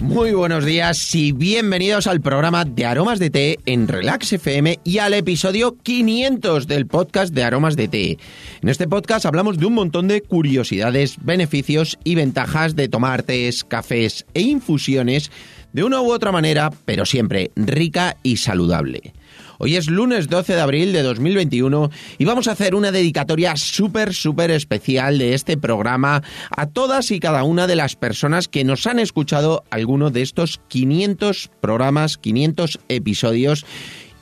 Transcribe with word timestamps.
Muy 0.00 0.32
buenos 0.32 0.64
días 0.64 1.12
y 1.16 1.32
bienvenidos 1.32 2.06
al 2.06 2.20
programa 2.20 2.64
de 2.64 2.86
Aromas 2.86 3.18
de 3.18 3.30
Té 3.30 3.58
en 3.66 3.88
Relax 3.88 4.32
FM 4.32 4.78
y 4.84 4.98
al 4.98 5.12
episodio 5.12 5.76
500 5.76 6.68
del 6.68 6.86
podcast 6.86 7.34
de 7.34 7.42
Aromas 7.42 7.74
de 7.74 7.88
Té. 7.88 8.18
En 8.62 8.68
este 8.68 8.86
podcast 8.86 9.26
hablamos 9.26 9.58
de 9.58 9.66
un 9.66 9.74
montón 9.74 10.06
de 10.06 10.20
curiosidades, 10.22 11.16
beneficios 11.20 11.98
y 12.04 12.14
ventajas 12.14 12.76
de 12.76 12.88
tomar 12.88 13.24
tés, 13.24 13.64
cafés 13.64 14.24
e 14.34 14.42
infusiones 14.42 15.32
de 15.72 15.82
una 15.82 16.00
u 16.00 16.12
otra 16.12 16.30
manera, 16.30 16.70
pero 16.84 17.04
siempre 17.04 17.50
rica 17.56 18.16
y 18.22 18.36
saludable. 18.36 19.14
Hoy 19.60 19.74
es 19.74 19.90
lunes 19.90 20.28
12 20.28 20.54
de 20.54 20.60
abril 20.60 20.92
de 20.92 21.02
2021 21.02 21.90
y 22.16 22.24
vamos 22.24 22.46
a 22.46 22.52
hacer 22.52 22.76
una 22.76 22.92
dedicatoria 22.92 23.56
súper, 23.56 24.14
súper 24.14 24.52
especial 24.52 25.18
de 25.18 25.34
este 25.34 25.56
programa 25.56 26.22
a 26.56 26.66
todas 26.66 27.10
y 27.10 27.18
cada 27.18 27.42
una 27.42 27.66
de 27.66 27.74
las 27.74 27.96
personas 27.96 28.46
que 28.46 28.62
nos 28.62 28.86
han 28.86 29.00
escuchado 29.00 29.64
alguno 29.70 30.10
de 30.10 30.22
estos 30.22 30.60
500 30.68 31.50
programas, 31.60 32.18
500 32.18 32.78
episodios 32.88 33.66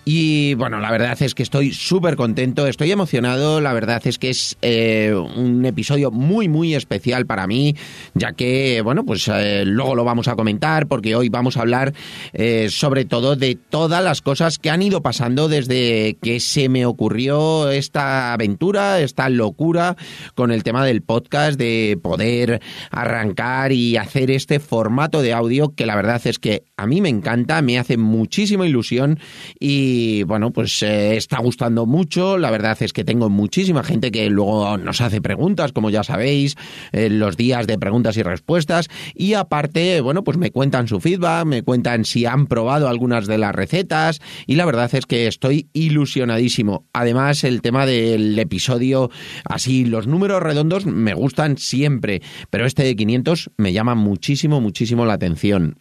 y 0.09 0.55
bueno, 0.55 0.79
la 0.79 0.93
verdad 0.93 1.21
es 1.21 1.35
que 1.35 1.43
estoy 1.43 1.73
súper 1.73 2.15
contento, 2.15 2.69
estoy 2.69 2.93
emocionado, 2.93 3.61
la 3.61 3.73
verdad 3.73 4.01
es 4.07 4.19
que 4.19 4.31
es 4.31 4.57
eh, 4.63 5.13
un 5.13 5.67
episodio 5.67 6.13
muy, 6.13 6.49
muy 6.49 6.77
especial 6.77 7.27
para 7.27 7.49
mí, 7.49 7.75
ya 8.15 8.33
que, 8.33 8.83
bueno, 8.83 9.05
pues 9.05 9.27
eh, 9.27 9.65
luego 9.67 9.97
lo 9.97 10.05
vamos 10.05 10.29
a 10.29 10.37
comentar 10.37 10.87
porque 10.87 11.17
hoy 11.17 11.29
vamos 11.29 11.57
a 11.57 11.63
hablar 11.63 11.93
eh, 12.35 12.69
sobre 12.71 13.05
todo 13.05 13.35
de 13.35 13.57
todas 13.57 14.01
las 14.01 14.23
cosas 14.23 14.61
que 14.61 14.71
han 14.71 14.81
ido 14.81 15.03
pasando 15.03 15.49
desde 15.49 16.17
que 16.23 16.39
se 16.39 16.69
me 16.69 16.87
ocurrió 16.87 17.69
esta 17.73 18.33
aventura, 18.33 19.01
esta 19.01 19.29
locura 19.29 19.97
con 20.37 20.53
el 20.53 20.63
tema 20.63 20.87
del 20.87 21.03
podcast, 21.03 21.59
de 21.59 21.99
poder 22.01 22.63
arrancar 22.93 23.73
y 23.73 23.97
hacer 23.97 24.31
este 24.31 24.61
formato 24.61 25.21
de 25.21 25.33
audio 25.33 25.75
que 25.75 25.85
la 25.85 25.97
verdad 25.97 26.25
es 26.27 26.39
que 26.39 26.63
a 26.77 26.87
mí 26.87 27.01
me 27.01 27.09
encanta, 27.09 27.61
me 27.61 27.77
hace 27.77 27.97
muchísima 27.97 28.69
ilusión 28.69 29.19
y 29.59 29.96
y 29.97 30.23
bueno, 30.25 30.53
pues 30.53 30.83
eh, 30.83 31.17
está 31.17 31.39
gustando 31.39 31.87
mucho. 31.87 32.37
La 32.37 32.51
verdad 32.51 32.77
es 32.81 32.93
que 32.93 33.05
tengo 33.05 33.31
muchísima 33.31 33.83
gente 33.83 34.11
que 34.11 34.29
luego 34.29 34.77
nos 34.77 35.01
hace 35.01 35.23
preguntas, 35.23 35.73
como 35.73 35.89
ya 35.89 36.05
sabéis, 36.05 36.55
en 36.93 37.19
los 37.19 37.37
días 37.37 37.67
de 37.67 37.79
preguntas 37.79 38.17
y 38.19 38.23
respuestas. 38.23 38.89
Y 39.15 39.35
aparte, 39.35 40.03
bueno, 40.03 40.23
pues 40.23 40.37
me 40.37 40.51
cuentan 40.51 40.87
su 40.87 41.01
feedback, 41.01 41.47
me 41.47 41.63
cuentan 41.63 42.05
si 42.05 42.27
han 42.27 42.47
probado 42.47 42.89
algunas 42.89 43.27
de 43.27 43.39
las 43.39 43.55
recetas. 43.55 44.21
Y 44.47 44.57
la 44.57 44.67
verdad 44.67 44.95
es 44.95 45.07
que 45.07 45.27
estoy 45.27 45.69
ilusionadísimo. 45.73 46.85
Además, 46.93 47.45
el 47.45 47.63
tema 47.63 47.87
del 47.87 48.39
episodio, 48.39 49.11
así, 49.45 49.87
los 49.87 50.07
números 50.07 50.43
redondos 50.43 50.85
me 50.85 51.15
gustan 51.15 51.57
siempre, 51.57 52.21
pero 52.51 52.67
este 52.67 52.85
de 52.85 52.97
500 52.97 53.51
me 53.57 53.73
llama 53.73 53.95
muchísimo, 53.95 54.61
muchísimo 54.61 55.07
la 55.07 55.15
atención. 55.15 55.79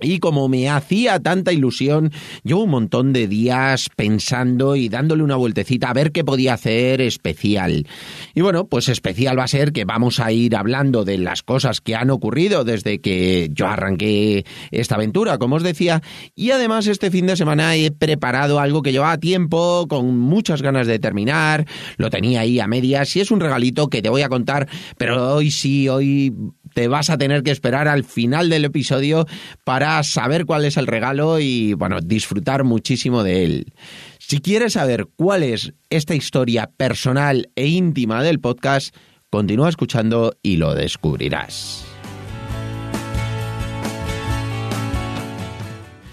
Y 0.00 0.20
como 0.20 0.48
me 0.48 0.68
hacía 0.68 1.18
tanta 1.18 1.52
ilusión, 1.52 2.12
yo 2.44 2.58
un 2.58 2.70
montón 2.70 3.12
de 3.12 3.26
días 3.26 3.88
pensando 3.96 4.76
y 4.76 4.88
dándole 4.88 5.24
una 5.24 5.34
vueltecita 5.34 5.90
a 5.90 5.92
ver 5.92 6.12
qué 6.12 6.22
podía 6.22 6.54
hacer 6.54 7.00
especial. 7.00 7.84
Y 8.32 8.40
bueno, 8.40 8.68
pues 8.68 8.88
especial 8.88 9.36
va 9.36 9.44
a 9.44 9.48
ser 9.48 9.72
que 9.72 9.84
vamos 9.84 10.20
a 10.20 10.30
ir 10.30 10.54
hablando 10.54 11.04
de 11.04 11.18
las 11.18 11.42
cosas 11.42 11.80
que 11.80 11.96
han 11.96 12.10
ocurrido 12.10 12.62
desde 12.62 13.00
que 13.00 13.50
yo 13.52 13.66
arranqué 13.66 14.44
esta 14.70 14.94
aventura, 14.94 15.38
como 15.38 15.56
os 15.56 15.64
decía. 15.64 16.00
Y 16.36 16.52
además 16.52 16.86
este 16.86 17.10
fin 17.10 17.26
de 17.26 17.36
semana 17.36 17.74
he 17.74 17.90
preparado 17.90 18.60
algo 18.60 18.82
que 18.82 18.92
llevaba 18.92 19.18
tiempo, 19.18 19.86
con 19.88 20.16
muchas 20.16 20.62
ganas 20.62 20.86
de 20.86 21.00
terminar. 21.00 21.66
Lo 21.96 22.08
tenía 22.08 22.42
ahí 22.42 22.60
a 22.60 22.68
medias 22.68 23.16
y 23.16 23.20
es 23.20 23.32
un 23.32 23.40
regalito 23.40 23.88
que 23.88 24.00
te 24.00 24.10
voy 24.10 24.22
a 24.22 24.28
contar, 24.28 24.68
pero 24.96 25.34
hoy 25.34 25.50
sí, 25.50 25.88
hoy 25.88 26.32
te 26.74 26.86
vas 26.86 27.10
a 27.10 27.18
tener 27.18 27.42
que 27.42 27.50
esperar 27.50 27.88
al 27.88 28.04
final 28.04 28.48
del 28.48 28.64
episodio 28.64 29.26
para 29.64 29.87
saber 30.02 30.44
cuál 30.44 30.64
es 30.64 30.76
el 30.76 30.86
regalo 30.86 31.40
y, 31.40 31.74
bueno, 31.74 32.00
disfrutar 32.00 32.64
muchísimo 32.64 33.22
de 33.22 33.44
él. 33.44 33.72
Si 34.18 34.40
quieres 34.40 34.74
saber 34.74 35.06
cuál 35.16 35.42
es 35.42 35.72
esta 35.90 36.14
historia 36.14 36.70
personal 36.76 37.50
e 37.56 37.66
íntima 37.66 38.22
del 38.22 38.40
podcast, 38.40 38.94
continúa 39.30 39.68
escuchando 39.68 40.34
y 40.42 40.56
lo 40.56 40.74
descubrirás. 40.74 41.87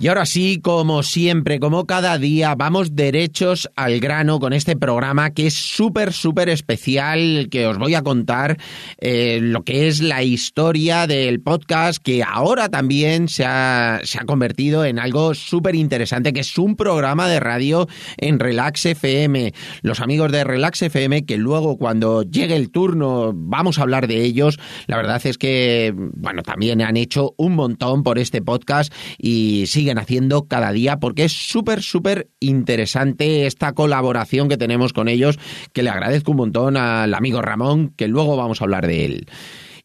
Y 0.00 0.06
ahora 0.06 0.26
sí, 0.26 0.60
como 0.62 1.02
siempre, 1.02 1.58
como 1.58 1.84
cada 1.84 2.18
día, 2.18 2.54
vamos 2.54 2.94
derechos 2.94 3.68
al 3.74 3.98
grano 3.98 4.38
con 4.38 4.52
este 4.52 4.76
programa 4.76 5.30
que 5.30 5.48
es 5.48 5.54
súper, 5.54 6.12
súper 6.12 6.48
especial, 6.50 7.48
que 7.50 7.66
os 7.66 7.78
voy 7.78 7.96
a 7.96 8.02
contar 8.02 8.58
eh, 8.98 9.40
lo 9.42 9.64
que 9.64 9.88
es 9.88 10.00
la 10.00 10.22
historia 10.22 11.08
del 11.08 11.40
podcast, 11.40 12.00
que 12.00 12.22
ahora 12.22 12.68
también 12.68 13.26
se 13.26 13.44
ha, 13.44 13.98
se 14.04 14.20
ha 14.20 14.24
convertido 14.24 14.84
en 14.84 15.00
algo 15.00 15.34
súper 15.34 15.74
interesante, 15.74 16.32
que 16.32 16.40
es 16.40 16.58
un 16.58 16.76
programa 16.76 17.26
de 17.26 17.40
radio 17.40 17.88
en 18.18 18.38
Relax 18.38 18.86
FM. 18.86 19.52
Los 19.82 19.98
amigos 19.98 20.30
de 20.30 20.44
Relax 20.44 20.80
FM, 20.80 21.24
que 21.24 21.38
luego 21.38 21.76
cuando 21.76 22.22
llegue 22.22 22.54
el 22.54 22.70
turno 22.70 23.32
vamos 23.34 23.80
a 23.80 23.82
hablar 23.82 24.06
de 24.06 24.22
ellos, 24.22 24.60
la 24.86 24.96
verdad 24.96 25.20
es 25.26 25.38
que, 25.38 25.92
bueno, 25.96 26.44
también 26.44 26.82
han 26.82 26.96
hecho 26.96 27.34
un 27.36 27.56
montón 27.56 28.04
por 28.04 28.20
este 28.20 28.42
podcast 28.42 28.94
y 29.18 29.66
siguen 29.66 29.87
haciendo 29.96 30.46
cada 30.46 30.72
día 30.72 30.98
porque 30.98 31.24
es 31.24 31.32
súper, 31.32 31.82
súper 31.82 32.28
interesante 32.40 33.46
esta 33.46 33.72
colaboración 33.72 34.50
que 34.50 34.58
tenemos 34.58 34.92
con 34.92 35.08
ellos, 35.08 35.38
que 35.72 35.82
le 35.82 35.90
agradezco 35.90 36.32
un 36.32 36.36
montón 36.38 36.76
al 36.76 37.14
amigo 37.14 37.40
Ramón, 37.40 37.94
que 37.96 38.08
luego 38.08 38.36
vamos 38.36 38.60
a 38.60 38.64
hablar 38.64 38.86
de 38.86 39.04
él. 39.06 39.26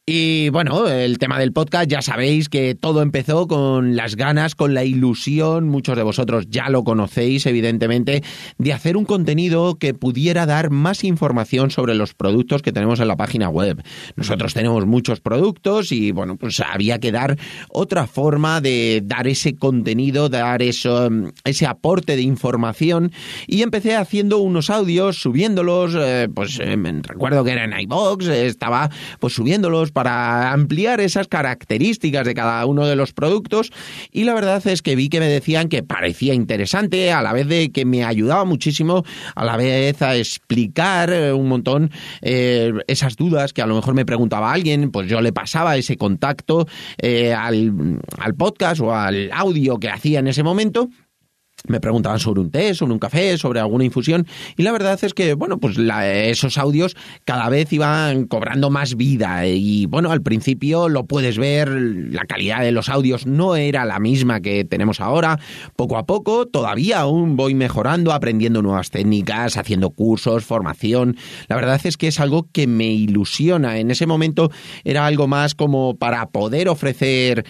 Y 0.05 0.49
bueno, 0.49 0.89
el 0.89 1.17
tema 1.17 1.39
del 1.39 1.53
podcast, 1.53 1.89
ya 1.89 2.01
sabéis 2.01 2.49
que 2.49 2.75
todo 2.75 3.01
empezó 3.01 3.47
con 3.47 3.95
las 3.95 4.17
ganas, 4.17 4.53
con 4.53 4.73
la 4.73 4.83
ilusión, 4.83 5.69
muchos 5.69 5.95
de 5.95 6.03
vosotros 6.03 6.47
ya 6.49 6.67
lo 6.67 6.83
conocéis 6.83 7.45
evidentemente, 7.45 8.21
de 8.57 8.73
hacer 8.73 8.97
un 8.97 9.05
contenido 9.05 9.75
que 9.75 9.93
pudiera 9.93 10.45
dar 10.45 10.71
más 10.71 11.05
información 11.05 11.71
sobre 11.71 11.95
los 11.95 12.13
productos 12.15 12.61
que 12.61 12.73
tenemos 12.73 12.99
en 12.99 13.07
la 13.07 13.15
página 13.15 13.47
web. 13.47 13.81
Nosotros 14.17 14.53
tenemos 14.53 14.85
muchos 14.85 15.21
productos 15.21 15.93
y 15.93 16.11
bueno, 16.11 16.35
pues 16.35 16.59
había 16.59 16.99
que 16.99 17.13
dar 17.13 17.37
otra 17.69 18.05
forma 18.05 18.59
de 18.59 19.01
dar 19.05 19.25
ese 19.25 19.55
contenido, 19.55 20.27
dar 20.27 20.63
eso, 20.63 21.09
ese 21.45 21.65
aporte 21.65 22.17
de 22.17 22.23
información 22.23 23.13
y 23.47 23.61
empecé 23.61 23.95
haciendo 23.95 24.39
unos 24.39 24.69
audios, 24.69 25.21
subiéndolos, 25.21 25.95
eh, 25.97 26.27
pues 26.35 26.59
eh, 26.59 26.75
recuerdo 27.03 27.45
que 27.45 27.51
era 27.51 27.63
en 27.63 27.79
iBox, 27.79 28.27
estaba 28.27 28.89
pues 29.21 29.31
subiéndolos 29.31 29.92
para 29.93 30.51
ampliar 30.51 30.99
esas 30.99 31.27
características 31.27 32.25
de 32.25 32.33
cada 32.33 32.65
uno 32.65 32.85
de 32.85 32.95
los 32.95 33.13
productos. 33.13 33.71
Y 34.11 34.23
la 34.23 34.33
verdad 34.33 34.65
es 34.67 34.81
que 34.81 34.95
vi 34.95 35.09
que 35.09 35.19
me 35.19 35.27
decían 35.27 35.69
que 35.69 35.83
parecía 35.83 36.33
interesante 36.33 37.11
a 37.11 37.21
la 37.21 37.33
vez 37.33 37.47
de 37.47 37.71
que 37.71 37.85
me 37.85 38.03
ayudaba 38.03 38.45
muchísimo 38.45 39.03
a 39.35 39.45
la 39.45 39.57
vez 39.57 40.01
a 40.01 40.15
explicar 40.15 41.11
eh, 41.11 41.31
un 41.31 41.47
montón 41.47 41.91
eh, 42.21 42.73
esas 42.87 43.15
dudas 43.15 43.53
que 43.53 43.61
a 43.61 43.67
lo 43.67 43.75
mejor 43.75 43.93
me 43.93 44.05
preguntaba 44.05 44.51
alguien 44.51 44.91
pues 44.91 45.07
yo 45.09 45.21
le 45.21 45.33
pasaba 45.33 45.77
ese 45.77 45.97
contacto 45.97 46.67
eh, 46.97 47.33
al, 47.33 47.99
al 48.17 48.35
podcast 48.35 48.81
o 48.81 48.93
al 48.93 49.31
audio 49.31 49.79
que 49.79 49.89
hacía 49.89 50.19
en 50.19 50.27
ese 50.27 50.43
momento 50.43 50.89
me 51.67 51.79
preguntaban 51.79 52.19
sobre 52.19 52.41
un 52.41 52.51
té, 52.51 52.73
sobre 52.73 52.93
un 52.93 52.99
café, 52.99 53.37
sobre 53.37 53.59
alguna 53.59 53.85
infusión 53.85 54.27
y 54.57 54.63
la 54.63 54.71
verdad 54.71 54.99
es 55.01 55.13
que, 55.13 55.33
bueno, 55.33 55.59
pues 55.59 55.77
esos 55.77 56.57
audios 56.57 56.95
cada 57.23 57.47
vez 57.49 57.71
iban 57.71 58.25
cobrando 58.25 58.69
más 58.69 58.95
vida 58.95 59.47
y 59.47 59.85
bueno, 59.85 60.11
al 60.11 60.21
principio 60.21 60.89
lo 60.89 61.05
puedes 61.05 61.37
ver, 61.37 61.69
la 61.69 62.25
calidad 62.25 62.61
de 62.61 62.71
los 62.71 62.89
audios 62.89 63.25
no 63.25 63.55
era 63.55 63.85
la 63.85 63.99
misma 63.99 64.41
que 64.41 64.65
tenemos 64.65 64.99
ahora, 64.99 65.39
poco 65.75 65.97
a 65.97 66.05
poco 66.05 66.47
todavía 66.47 66.99
aún 66.99 67.37
voy 67.37 67.55
mejorando, 67.55 68.11
aprendiendo 68.11 68.61
nuevas 68.61 68.89
técnicas, 68.89 69.55
haciendo 69.55 69.91
cursos, 69.91 70.43
formación, 70.43 71.15
la 71.47 71.55
verdad 71.55 71.79
es 71.83 71.95
que 71.95 72.07
es 72.07 72.19
algo 72.19 72.47
que 72.51 72.67
me 72.67 72.87
ilusiona, 72.87 73.77
en 73.77 73.89
ese 73.89 74.05
momento 74.05 74.51
era 74.83 75.05
algo 75.05 75.27
más 75.27 75.55
como 75.55 75.95
para 75.95 76.27
poder 76.27 76.67
ofrecer 76.67 77.45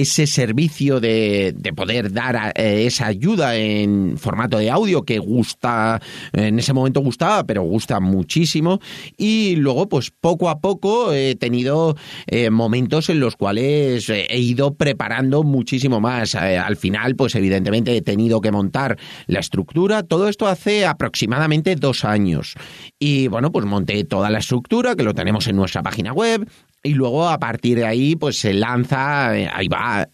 ese 0.00 0.26
servicio 0.26 1.00
de, 1.00 1.54
poder 1.74 2.12
dar 2.12 2.52
eh, 2.54 2.86
esa 2.86 3.06
ayuda 3.06 3.56
en 3.56 4.16
formato 4.18 4.58
de 4.58 4.70
audio 4.70 5.02
que 5.02 5.18
gusta, 5.18 6.00
en 6.32 6.58
ese 6.58 6.72
momento 6.72 7.00
gustaba, 7.00 7.44
pero 7.44 7.62
gusta 7.62 8.00
muchísimo. 8.00 8.80
Y 9.16 9.56
luego, 9.56 9.88
pues 9.88 10.10
poco 10.10 10.48
a 10.48 10.60
poco 10.60 11.12
he 11.12 11.34
tenido 11.34 11.96
eh, 12.26 12.50
momentos 12.50 13.08
en 13.08 13.20
los 13.20 13.36
cuales 13.36 14.08
he 14.08 14.38
ido 14.38 14.74
preparando 14.74 15.42
muchísimo 15.42 16.00
más. 16.00 16.34
Eh, 16.34 16.58
al 16.58 16.76
final, 16.76 17.16
pues 17.16 17.34
evidentemente 17.34 17.96
he 17.96 18.02
tenido 18.02 18.40
que 18.40 18.52
montar 18.52 18.98
la 19.26 19.40
estructura. 19.40 20.02
Todo 20.02 20.28
esto 20.28 20.46
hace 20.46 20.86
aproximadamente 20.86 21.74
dos 21.76 22.04
años. 22.04 22.54
Y 22.98 23.28
bueno, 23.28 23.50
pues 23.52 23.66
monté 23.66 24.04
toda 24.04 24.30
la 24.30 24.38
estructura, 24.38 24.94
que 24.94 25.02
lo 25.02 25.14
tenemos 25.14 25.46
en 25.48 25.56
nuestra 25.56 25.82
página 25.82 26.12
web, 26.12 26.48
y 26.82 26.94
luego 26.94 27.28
a 27.28 27.38
partir 27.38 27.78
de 27.78 27.86
ahí 27.86 28.16
pues 28.16 28.38
se 28.38 28.54
lanza 28.54 29.36
eh, 29.36 29.50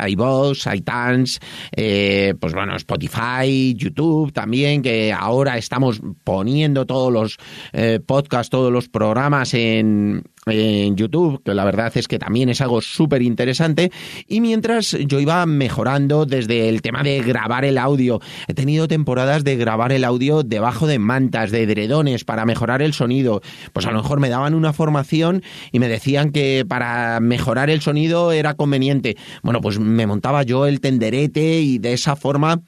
iVoox, 0.08 0.66
iTunes, 0.74 1.40
eh, 1.76 2.34
pues 2.40 2.54
bueno, 2.54 2.74
Spotify, 2.76 3.74
YouTube 3.74 4.32
también, 4.32 4.82
que 4.82 5.12
ahora 5.12 5.58
estamos 5.58 6.00
poniendo 6.24 6.86
todos 6.86 7.12
los 7.12 7.38
eh, 7.72 8.00
podcasts, 8.04 8.50
todos 8.50 8.72
los 8.72 8.88
programas 8.88 9.52
en, 9.54 10.24
en 10.46 10.96
YouTube, 10.96 11.42
que 11.42 11.54
la 11.54 11.64
verdad 11.64 11.92
es 11.96 12.08
que 12.08 12.18
también 12.18 12.48
es 12.48 12.60
algo 12.60 12.80
súper 12.80 13.22
interesante. 13.22 13.90
Y 14.26 14.40
mientras 14.40 14.96
yo 15.06 15.20
iba 15.20 15.44
mejorando 15.46 16.26
desde 16.26 16.68
el 16.68 16.82
tema 16.82 17.02
de 17.02 17.22
grabar 17.22 17.64
el 17.64 17.78
audio, 17.78 18.20
he 18.48 18.54
tenido 18.54 18.88
temporadas 18.88 19.44
de 19.44 19.56
grabar 19.56 19.92
el 19.92 20.04
audio 20.04 20.42
debajo 20.42 20.86
de 20.86 20.98
mantas, 20.98 21.50
de 21.50 21.66
dredones, 21.66 22.24
para 22.24 22.44
mejorar 22.44 22.82
el 22.82 22.92
sonido. 22.92 23.42
Pues 23.72 23.86
a 23.86 23.90
lo 23.90 24.02
mejor 24.02 24.20
me 24.20 24.28
daban 24.28 24.54
una 24.54 24.72
formación 24.72 25.42
y 25.72 25.78
me 25.78 25.88
decían 25.88 26.30
que 26.30 26.64
para 26.68 27.20
mejorar 27.20 27.70
el 27.70 27.80
sonido 27.80 28.32
era 28.32 28.54
conveniente. 28.54 29.16
Bueno, 29.42 29.60
pues 29.60 29.78
me 29.78 30.06
montaba 30.06 30.42
yo 30.42 30.66
el 30.66 30.80
tenderete 30.80 31.60
y 31.60 31.78
de 31.78 31.92
esa 31.92 32.16
forma 32.16 32.60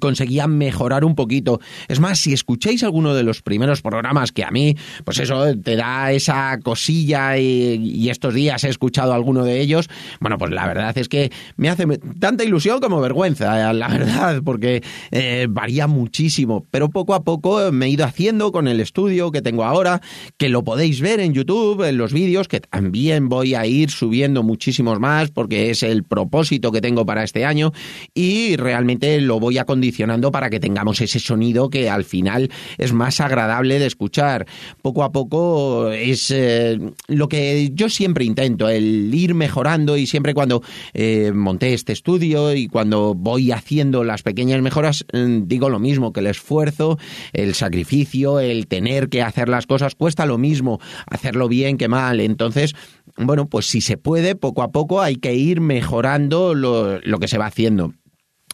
conseguía 0.00 0.46
mejorar 0.46 1.04
un 1.04 1.14
poquito. 1.14 1.60
Es 1.88 2.00
más, 2.00 2.18
si 2.18 2.32
escucháis 2.32 2.82
alguno 2.82 3.14
de 3.14 3.22
los 3.22 3.42
primeros 3.42 3.82
programas 3.82 4.32
que 4.32 4.44
a 4.44 4.50
mí, 4.50 4.76
pues 5.04 5.18
eso, 5.18 5.56
te 5.56 5.76
da 5.76 6.12
esa 6.12 6.58
cosilla 6.62 7.38
y, 7.38 8.08
estos 8.14 8.34
días 8.34 8.62
he 8.64 8.68
escuchado 8.68 9.12
alguno 9.12 9.44
de 9.44 9.60
ellos, 9.60 9.88
bueno, 10.20 10.38
pues 10.38 10.52
la 10.52 10.66
verdad 10.66 10.96
es 10.96 11.08
que 11.08 11.32
me 11.56 11.68
hace 11.68 11.86
tanta 12.20 12.44
ilusión 12.44 12.80
como 12.80 13.00
vergüenza, 13.00 13.72
la 13.72 13.88
verdad, 13.88 14.42
porque 14.44 14.82
eh, 15.10 15.46
varía 15.48 15.86
muchísimo, 15.86 16.64
pero 16.70 16.90
poco 16.90 17.14
a 17.14 17.24
poco 17.24 17.72
me 17.72 17.86
he 17.86 17.88
ido 17.88 18.04
haciendo 18.04 18.52
con 18.52 18.68
el 18.68 18.80
estudio 18.80 19.32
que 19.32 19.42
tengo 19.42 19.64
ahora, 19.64 20.00
que 20.36 20.48
lo 20.48 20.64
podéis 20.64 21.00
ver 21.00 21.20
en 21.20 21.32
YouTube, 21.32 21.82
en 21.88 21.96
los 21.96 22.12
vídeos, 22.12 22.46
que 22.46 22.60
también 22.60 23.28
voy 23.28 23.54
a 23.54 23.66
ir 23.66 23.90
subiendo 23.90 24.42
muchísimos 24.42 25.00
más, 25.00 25.30
porque 25.30 25.70
es 25.70 25.82
el 25.82 26.04
propósito 26.04 26.70
que 26.70 26.80
tengo 26.80 27.04
para 27.06 27.24
este 27.24 27.44
año, 27.44 27.72
y 28.14 28.56
realmente 28.56 29.20
lo 29.20 29.40
voy 29.40 29.58
a 29.58 29.64
condicionando 29.74 30.30
para 30.30 30.50
que 30.50 30.60
tengamos 30.60 31.00
ese 31.00 31.18
sonido 31.18 31.68
que 31.68 31.90
al 31.90 32.04
final 32.04 32.48
es 32.78 32.92
más 32.92 33.20
agradable 33.20 33.80
de 33.80 33.86
escuchar. 33.86 34.46
Poco 34.82 35.02
a 35.02 35.10
poco 35.10 35.90
es 35.90 36.30
eh, 36.30 36.78
lo 37.08 37.28
que 37.28 37.70
yo 37.74 37.88
siempre 37.88 38.24
intento, 38.24 38.68
el 38.68 39.12
ir 39.12 39.34
mejorando 39.34 39.96
y 39.96 40.06
siempre 40.06 40.32
cuando 40.32 40.62
eh, 40.92 41.32
monté 41.34 41.74
este 41.74 41.92
estudio 41.92 42.54
y 42.54 42.68
cuando 42.68 43.14
voy 43.14 43.50
haciendo 43.50 44.04
las 44.04 44.22
pequeñas 44.22 44.62
mejoras, 44.62 45.04
mm, 45.12 45.48
digo 45.48 45.68
lo 45.68 45.80
mismo, 45.80 46.12
que 46.12 46.20
el 46.20 46.28
esfuerzo, 46.28 46.96
el 47.32 47.54
sacrificio, 47.54 48.38
el 48.38 48.68
tener 48.68 49.08
que 49.08 49.22
hacer 49.22 49.48
las 49.48 49.66
cosas 49.66 49.96
cuesta 49.96 50.24
lo 50.24 50.38
mismo, 50.38 50.78
hacerlo 51.06 51.48
bien 51.48 51.78
que 51.78 51.88
mal. 51.88 52.20
Entonces, 52.20 52.74
bueno, 53.16 53.48
pues 53.48 53.66
si 53.66 53.80
se 53.80 53.96
puede, 53.96 54.36
poco 54.36 54.62
a 54.62 54.70
poco 54.70 55.00
hay 55.00 55.16
que 55.16 55.34
ir 55.34 55.60
mejorando 55.60 56.54
lo, 56.54 57.00
lo 57.00 57.18
que 57.18 57.26
se 57.26 57.38
va 57.38 57.46
haciendo. 57.46 57.92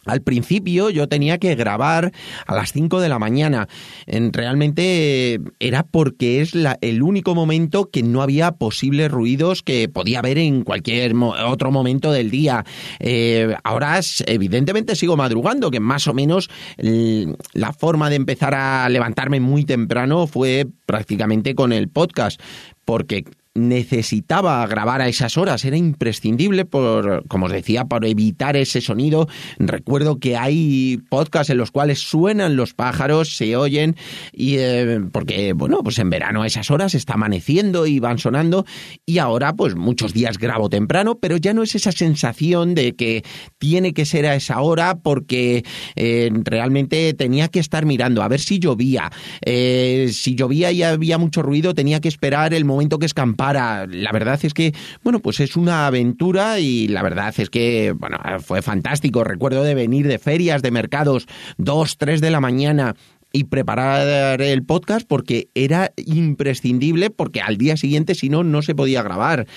Al 0.05 0.21
principio 0.21 0.89
yo 0.89 1.07
tenía 1.07 1.37
que 1.37 1.53
grabar 1.55 2.11
a 2.47 2.55
las 2.55 2.71
5 2.73 2.99
de 3.01 3.09
la 3.09 3.19
mañana. 3.19 3.67
realmente 4.07 5.39
era 5.59 5.83
porque 5.83 6.41
es 6.41 6.53
el 6.81 7.03
único 7.03 7.35
momento 7.35 7.89
que 7.91 8.01
no 8.01 8.21
había 8.21 8.53
posibles 8.53 9.11
ruidos 9.11 9.61
que 9.61 9.89
podía 9.89 10.19
haber 10.19 10.39
en 10.39 10.63
cualquier 10.63 11.13
otro 11.15 11.71
momento 11.71 12.11
del 12.11 12.31
día. 12.31 12.65
Eh, 12.99 13.55
ahora 13.63 13.99
evidentemente 14.25 14.95
sigo 14.95 15.17
madrugando, 15.17 15.69
que 15.69 15.79
más 15.79 16.07
o 16.07 16.13
menos 16.13 16.49
la 16.77 17.73
forma 17.73 18.09
de 18.09 18.15
empezar 18.15 18.55
a 18.55 18.89
levantarme 18.89 19.39
muy 19.39 19.65
temprano 19.65 20.25
fue 20.25 20.67
prácticamente 20.85 21.53
con 21.53 21.73
el 21.73 21.89
podcast 21.89 22.41
porque 22.85 23.23
necesitaba 23.53 24.65
grabar 24.65 25.01
a 25.01 25.09
esas 25.09 25.37
horas, 25.37 25.65
era 25.65 25.75
imprescindible 25.75 26.63
por, 26.63 27.27
como 27.27 27.47
os 27.47 27.51
decía, 27.51 27.85
por 27.85 28.05
evitar 28.05 28.55
ese 28.55 28.79
sonido. 28.79 29.27
Recuerdo 29.59 30.19
que 30.19 30.37
hay 30.37 30.99
podcasts 31.09 31.49
en 31.49 31.57
los 31.57 31.71
cuales 31.71 31.99
suenan 31.99 32.55
los 32.55 32.73
pájaros, 32.73 33.35
se 33.35 33.57
oyen, 33.57 33.97
y 34.31 34.55
eh, 34.57 35.01
porque, 35.11 35.51
bueno, 35.51 35.79
pues 35.83 35.99
en 35.99 36.09
verano 36.09 36.43
a 36.43 36.47
esas 36.47 36.71
horas 36.71 36.95
está 36.95 37.15
amaneciendo 37.15 37.87
y 37.87 37.99
van 37.99 38.19
sonando, 38.19 38.65
y 39.05 39.17
ahora 39.17 39.53
pues 39.53 39.75
muchos 39.75 40.13
días 40.13 40.37
grabo 40.37 40.69
temprano, 40.69 41.15
pero 41.19 41.35
ya 41.35 41.53
no 41.53 41.63
es 41.63 41.75
esa 41.75 41.91
sensación 41.91 42.73
de 42.73 42.93
que 42.93 43.23
tiene 43.57 43.93
que 43.93 44.05
ser 44.05 44.27
a 44.27 44.35
esa 44.35 44.61
hora 44.61 44.99
porque 44.99 45.65
eh, 45.95 46.29
realmente 46.45 47.13
tenía 47.13 47.49
que 47.49 47.59
estar 47.59 47.85
mirando 47.85 48.23
a 48.23 48.29
ver 48.29 48.39
si 48.39 48.59
llovía. 48.59 49.11
Eh, 49.41 50.09
si 50.13 50.35
llovía 50.35 50.71
y 50.71 50.83
había 50.83 51.17
mucho 51.17 51.41
ruido, 51.41 51.73
tenía 51.73 51.99
que 51.99 52.07
esperar 52.07 52.53
el 52.53 52.63
momento 52.63 52.97
que 52.97 53.05
escampara 53.05 53.40
para. 53.41 53.87
La 53.87 54.11
verdad 54.11 54.39
es 54.43 54.53
que, 54.53 54.73
bueno, 55.03 55.19
pues 55.19 55.39
es 55.39 55.55
una 55.55 55.87
aventura 55.87 56.59
y 56.59 56.87
la 56.87 57.01
verdad 57.01 57.33
es 57.35 57.49
que, 57.49 57.91
bueno, 57.91 58.19
fue 58.39 58.61
fantástico. 58.61 59.23
Recuerdo 59.23 59.63
de 59.63 59.73
venir 59.73 60.07
de 60.07 60.19
ferias, 60.19 60.61
de 60.61 60.69
mercados, 60.69 61.27
dos, 61.57 61.97
tres 61.97 62.21
de 62.21 62.29
la 62.29 62.39
mañana 62.39 62.95
y 63.33 63.45
preparar 63.45 64.41
el 64.41 64.63
podcast 64.63 65.07
porque 65.07 65.49
era 65.55 65.93
imprescindible 65.97 67.09
porque 67.09 67.41
al 67.41 67.57
día 67.57 67.77
siguiente 67.77 68.15
si 68.15 68.29
no 68.29 68.43
no 68.43 68.61
se 68.61 68.75
podía 68.75 69.03
grabar. 69.03 69.47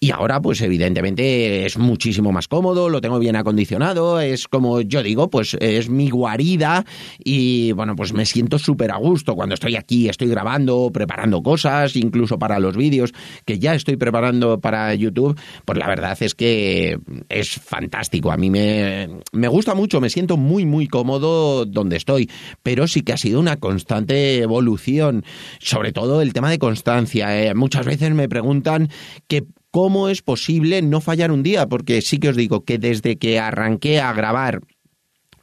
Y 0.00 0.10
ahora 0.10 0.40
pues 0.40 0.60
evidentemente 0.60 1.64
es 1.64 1.78
muchísimo 1.78 2.32
más 2.32 2.48
cómodo 2.48 2.88
lo 2.88 3.00
tengo 3.00 3.18
bien 3.18 3.36
acondicionado 3.36 4.20
es 4.20 4.48
como 4.48 4.80
yo 4.80 5.02
digo 5.02 5.30
pues 5.30 5.56
es 5.60 5.88
mi 5.88 6.10
guarida 6.10 6.84
y 7.22 7.72
bueno 7.72 7.96
pues 7.96 8.12
me 8.12 8.26
siento 8.26 8.58
súper 8.58 8.90
a 8.90 8.96
gusto 8.96 9.34
cuando 9.34 9.54
estoy 9.54 9.76
aquí 9.76 10.08
estoy 10.08 10.28
grabando 10.28 10.90
preparando 10.92 11.42
cosas 11.42 11.96
incluso 11.96 12.38
para 12.38 12.58
los 12.58 12.76
vídeos 12.76 13.12
que 13.44 13.58
ya 13.58 13.74
estoy 13.74 13.96
preparando 13.96 14.60
para 14.60 14.94
YouTube. 14.94 15.38
Pues 15.64 15.78
la 15.78 15.86
verdad 15.86 16.16
es 16.20 16.34
que 16.34 16.98
es 17.28 17.50
fantástico. 17.50 18.32
A 18.32 18.36
mí 18.36 18.50
me, 18.50 19.08
me 19.32 19.48
gusta 19.48 19.74
mucho 19.74 20.00
me 20.00 20.10
siento 20.10 20.36
muy 20.36 20.66
muy 20.66 20.88
cómodo 20.88 21.64
donde 21.64 21.96
estoy. 21.96 22.30
Pero 22.62 22.86
sí 22.86 23.02
que 23.02 23.12
sido 23.22 23.40
una 23.40 23.56
constante 23.56 24.38
evolución, 24.40 25.24
sobre 25.60 25.92
todo 25.92 26.20
el 26.20 26.32
tema 26.32 26.50
de 26.50 26.58
constancia. 26.58 27.42
Eh, 27.42 27.54
muchas 27.54 27.86
veces 27.86 28.12
me 28.12 28.28
preguntan 28.28 28.90
que 29.28 29.44
cómo 29.70 30.08
es 30.08 30.22
posible 30.22 30.82
no 30.82 31.00
fallar 31.00 31.32
un 31.32 31.42
día, 31.42 31.66
porque 31.66 32.02
sí 32.02 32.18
que 32.18 32.28
os 32.28 32.36
digo 32.36 32.64
que 32.64 32.78
desde 32.78 33.16
que 33.16 33.38
arranqué 33.38 34.00
a 34.00 34.12
grabar 34.12 34.60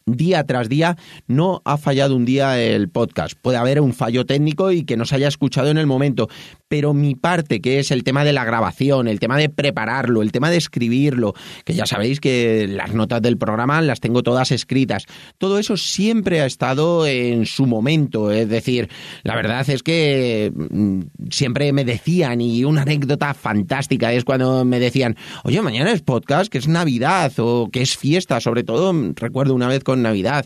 día 0.06 0.44
tras 0.46 0.70
día 0.70 0.98
no 1.28 1.62
ha 1.66 1.78
fallado 1.78 2.16
un 2.16 2.26
día 2.26 2.62
el 2.62 2.90
podcast. 2.90 3.38
Puede 3.42 3.58
haber 3.58 3.82
un 3.82 3.94
fallo 3.94 4.26
técnico 4.26 4.72
y 4.72 4.84
que 4.84 4.98
no 4.98 5.06
se 5.06 5.16
haya 5.16 5.28
escuchado 5.28 5.70
en 5.70 5.78
el 5.78 5.88
momento, 5.88 6.30
pero 6.70 6.94
mi 6.94 7.16
parte, 7.16 7.60
que 7.60 7.80
es 7.80 7.92
el 7.92 8.04
tema 8.04 8.24
de 8.24 8.32
la 8.32 8.46
grabación, 8.46 9.08
el 9.08 9.20
tema 9.20 9.38
de 9.38 9.50
prepararlo, 9.50 10.22
el 10.22 10.32
tema 10.32 10.50
de 10.50 10.58
escribirlo, 10.58 11.34
que 11.66 11.74
ya 11.74 11.86
sabéis 11.86 12.22
que 12.22 12.68
las 12.70 12.94
notas 12.94 13.22
del 13.22 13.38
programa 13.38 13.82
las 13.82 14.00
tengo 14.00 14.24
todas 14.24 14.52
escritas, 14.52 15.06
todo 15.38 15.60
eso 15.60 15.76
siempre 15.76 16.42
ha 16.42 16.46
estado 16.46 17.06
en 17.08 17.46
su 17.46 17.66
momento. 17.66 18.32
Es 18.32 18.48
decir, 18.48 18.88
la 19.24 19.36
verdad 19.36 19.68
es 19.70 19.84
que 19.84 20.54
mm, 20.56 21.02
siempre 21.32 21.74
me 21.74 21.84
decían, 21.84 22.40
y 22.40 22.64
una 22.64 22.84
anécdota 22.84 23.34
fantástica 23.34 24.14
es 24.14 24.24
cuando 24.24 24.64
me 24.64 24.80
decían, 24.80 25.18
oye, 25.44 25.62
mañana 25.62 25.92
es 25.92 26.02
podcast, 26.02 26.52
que 26.52 26.60
es 26.60 26.68
Navidad 26.68 27.34
o 27.40 27.70
que 27.72 27.82
es 27.82 27.98
fiesta, 27.98 28.40
sobre 28.40 28.64
todo 28.64 28.94
recuerdo 29.16 29.56
una 29.56 29.68
vez 29.68 29.84
con 29.84 30.04
Navidad. 30.04 30.46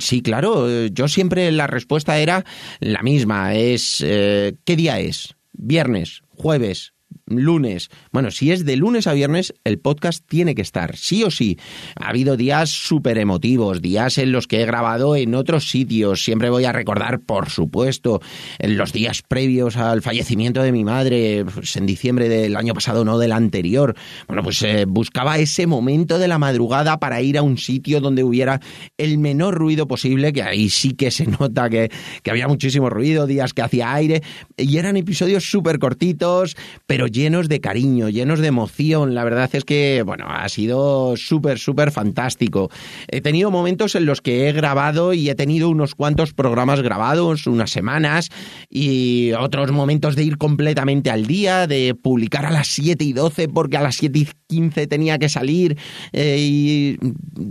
Sí, 0.00 0.22
claro, 0.22 0.86
yo 0.86 1.08
siempre 1.08 1.50
la 1.52 1.66
respuesta 1.66 2.18
era 2.18 2.44
la 2.80 3.00
misma, 3.02 3.54
es 3.54 4.04
eh, 4.04 4.54
¿qué 4.64 4.76
día 4.76 4.98
es? 4.98 5.37
Viernes, 5.58 6.22
jueves, 6.30 6.94
lunes. 7.30 7.90
Bueno, 8.12 8.30
si 8.30 8.50
es 8.50 8.64
de 8.64 8.76
lunes 8.76 9.06
a 9.06 9.12
viernes, 9.12 9.54
el 9.64 9.78
podcast 9.78 10.24
tiene 10.26 10.54
que 10.54 10.62
estar, 10.62 10.96
sí 10.96 11.24
o 11.24 11.30
sí. 11.30 11.58
Ha 11.96 12.08
habido 12.08 12.36
días 12.36 12.70
súper 12.70 13.18
emotivos, 13.18 13.82
días 13.82 14.18
en 14.18 14.32
los 14.32 14.46
que 14.46 14.62
he 14.62 14.66
grabado 14.66 15.16
en 15.16 15.34
otros 15.34 15.68
sitios. 15.70 16.24
Siempre 16.24 16.50
voy 16.50 16.64
a 16.64 16.72
recordar, 16.72 17.20
por 17.20 17.50
supuesto, 17.50 18.20
en 18.58 18.76
los 18.76 18.92
días 18.92 19.22
previos 19.22 19.76
al 19.76 20.02
fallecimiento 20.02 20.62
de 20.62 20.72
mi 20.72 20.84
madre, 20.84 21.44
pues 21.44 21.76
en 21.76 21.86
diciembre 21.86 22.28
del 22.28 22.56
año 22.56 22.74
pasado, 22.74 23.04
no 23.04 23.18
del 23.18 23.32
anterior. 23.32 23.94
Bueno, 24.26 24.42
pues 24.42 24.62
eh, 24.62 24.84
buscaba 24.86 25.38
ese 25.38 25.66
momento 25.66 26.18
de 26.18 26.28
la 26.28 26.38
madrugada 26.38 26.98
para 26.98 27.20
ir 27.22 27.38
a 27.38 27.42
un 27.42 27.58
sitio 27.58 28.00
donde 28.00 28.24
hubiera 28.24 28.60
el 28.96 29.18
menor 29.18 29.54
ruido 29.54 29.86
posible, 29.86 30.32
que 30.32 30.42
ahí 30.42 30.68
sí 30.68 30.92
que 30.92 31.10
se 31.10 31.26
nota 31.26 31.68
que, 31.68 31.90
que 32.22 32.30
había 32.30 32.48
muchísimo 32.48 32.90
ruido, 32.90 33.26
días 33.26 33.54
que 33.54 33.62
hacía 33.62 33.92
aire, 33.94 34.22
y 34.56 34.78
eran 34.78 34.96
episodios 34.96 35.44
súper 35.44 35.78
cortitos, 35.78 36.56
pero 36.86 37.06
llenos 37.18 37.48
de 37.48 37.60
cariño, 37.60 38.08
llenos 38.08 38.38
de 38.38 38.46
emoción. 38.46 39.14
La 39.14 39.24
verdad 39.24 39.50
es 39.52 39.64
que, 39.64 40.02
bueno, 40.06 40.26
ha 40.28 40.48
sido 40.48 41.16
súper, 41.16 41.58
súper 41.58 41.90
fantástico. 41.90 42.70
He 43.08 43.20
tenido 43.20 43.50
momentos 43.50 43.96
en 43.96 44.06
los 44.06 44.20
que 44.20 44.48
he 44.48 44.52
grabado 44.52 45.12
y 45.12 45.28
he 45.28 45.34
tenido 45.34 45.68
unos 45.68 45.94
cuantos 45.94 46.32
programas 46.32 46.80
grabados, 46.80 47.46
unas 47.46 47.70
semanas, 47.70 48.30
y 48.70 49.32
otros 49.32 49.72
momentos 49.72 50.14
de 50.14 50.22
ir 50.24 50.38
completamente 50.38 51.10
al 51.10 51.26
día, 51.26 51.66
de 51.66 51.94
publicar 51.94 52.46
a 52.46 52.50
las 52.50 52.68
7 52.68 53.04
y 53.04 53.12
12 53.12 53.48
porque 53.48 53.76
a 53.76 53.82
las 53.82 53.96
7 53.96 54.18
y 54.18 54.28
15 54.46 54.86
tenía 54.86 55.18
que 55.18 55.28
salir 55.28 55.76
eh, 56.12 56.36
y 56.38 56.98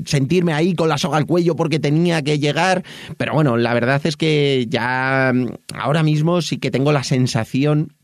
sentirme 0.05 0.53
ahí 0.53 0.73
con 0.75 0.89
la 0.89 0.97
soga 0.97 1.17
al 1.17 1.25
cuello 1.25 1.55
porque 1.55 1.79
tenía 1.79 2.21
que 2.21 2.39
llegar. 2.39 2.83
Pero 3.17 3.33
bueno, 3.33 3.57
la 3.57 3.73
verdad 3.73 4.01
es 4.05 4.15
que 4.15 4.65
ya 4.69 5.33
ahora 5.73 6.03
mismo 6.03 6.41
sí 6.41 6.57
que 6.57 6.71
tengo 6.71 6.93
la 6.93 7.03
sensación 7.03 7.96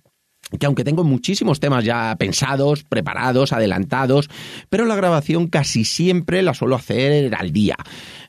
que 0.60 0.66
aunque 0.66 0.84
tengo 0.84 1.04
muchísimos 1.04 1.60
temas 1.60 1.84
ya 1.84 2.16
pensados, 2.18 2.84
preparados, 2.84 3.54
adelantados, 3.54 4.30
pero 4.70 4.86
la 4.86 4.96
grabación 4.96 5.48
casi 5.48 5.86
siempre 5.86 6.42
la 6.42 6.54
suelo 6.54 6.76
hacer 6.76 7.34
al 7.36 7.52
día, 7.52 7.76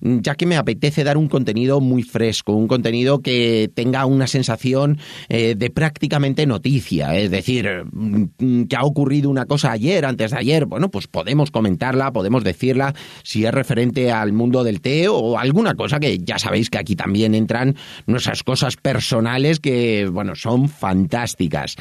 ya 0.00 0.34
que 0.34 0.46
me 0.46 0.56
apetece 0.56 1.04
dar 1.04 1.16
un 1.16 1.28
contenido 1.28 1.80
muy 1.80 2.02
fresco, 2.02 2.52
un 2.52 2.68
contenido 2.68 3.20
que 3.20 3.70
tenga 3.74 4.06
una 4.06 4.26
sensación 4.26 4.98
eh, 5.28 5.54
de 5.56 5.70
prácticamente 5.70 6.46
noticia, 6.46 7.16
es 7.16 7.30
decir, 7.30 7.68
mm, 7.92 8.64
que 8.64 8.76
ha 8.76 8.84
ocurrido 8.84 9.30
una 9.30 9.46
cosa 9.46 9.72
ayer, 9.72 10.04
antes 10.04 10.30
de 10.30 10.38
ayer, 10.38 10.66
bueno, 10.66 10.90
pues 10.90 11.06
podemos 11.06 11.50
comentarla, 11.50 12.12
podemos 12.12 12.44
decirla, 12.44 12.94
si 13.22 13.44
es 13.44 13.52
referente 13.52 14.12
al 14.12 14.32
mundo 14.32 14.64
del 14.64 14.80
té 14.80 15.08
o 15.08 15.38
alguna 15.38 15.74
cosa 15.74 16.00
que 16.00 16.18
ya 16.18 16.38
sabéis 16.38 16.70
que 16.70 16.78
aquí 16.78 16.96
también 16.96 17.34
entran 17.34 17.76
nuestras 18.06 18.42
cosas 18.42 18.76
personales 18.76 19.60
que, 19.60 20.08
bueno, 20.10 20.34
son 20.34 20.68
fantásticas. 20.68 21.76